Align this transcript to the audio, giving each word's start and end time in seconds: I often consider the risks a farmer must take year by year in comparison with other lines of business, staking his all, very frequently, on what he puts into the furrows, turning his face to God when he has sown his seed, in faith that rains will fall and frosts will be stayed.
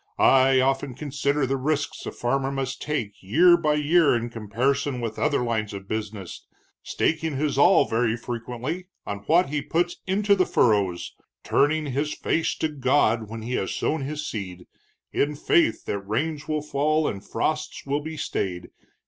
I 0.17 0.59
often 0.61 0.95
consider 0.95 1.45
the 1.45 1.57
risks 1.57 2.07
a 2.07 2.11
farmer 2.11 2.51
must 2.51 2.81
take 2.81 3.21
year 3.21 3.55
by 3.55 3.75
year 3.75 4.15
in 4.15 4.31
comparison 4.31 4.99
with 4.99 5.19
other 5.19 5.43
lines 5.43 5.75
of 5.75 5.87
business, 5.87 6.47
staking 6.81 7.37
his 7.37 7.55
all, 7.55 7.85
very 7.85 8.17
frequently, 8.17 8.87
on 9.05 9.19
what 9.27 9.49
he 9.49 9.61
puts 9.61 9.97
into 10.07 10.33
the 10.33 10.47
furrows, 10.47 11.13
turning 11.43 11.85
his 11.85 12.15
face 12.15 12.55
to 12.55 12.67
God 12.67 13.29
when 13.29 13.43
he 13.43 13.53
has 13.57 13.75
sown 13.75 14.01
his 14.01 14.25
seed, 14.27 14.65
in 15.13 15.35
faith 15.35 15.85
that 15.85 15.99
rains 15.99 16.47
will 16.47 16.63
fall 16.63 17.07
and 17.07 17.23
frosts 17.23 17.85
will 17.85 18.01
be 18.01 18.17
stayed. 18.17 18.71